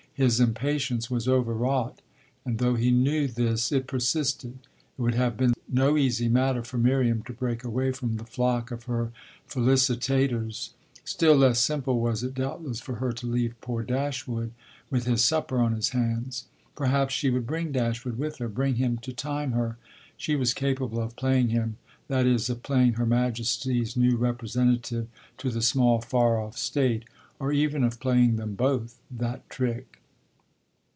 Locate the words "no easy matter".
5.67-6.63